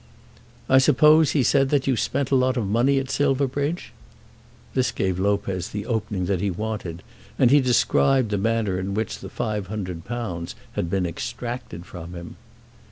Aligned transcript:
"I 0.67 0.79
suppose," 0.79 1.33
he 1.33 1.43
said, 1.43 1.69
"that 1.69 1.85
you 1.85 1.95
spent 1.95 2.31
a 2.31 2.35
lot 2.35 2.57
of 2.57 2.65
money 2.65 2.97
at 2.97 3.11
Silverbridge?" 3.11 3.93
This 4.73 4.91
gave 4.91 5.19
Lopez 5.19 5.69
the 5.69 5.85
opening 5.85 6.25
that 6.25 6.41
he 6.41 6.49
wanted, 6.49 7.03
and 7.37 7.51
he 7.51 7.59
described 7.61 8.31
the 8.31 8.39
manner 8.39 8.79
in 8.79 8.95
which 8.95 9.19
the 9.19 9.29
£500 9.29 10.55
had 10.71 10.89
been 10.89 11.05
extracted 11.05 11.85
from 11.85 12.15
him. 12.15 12.35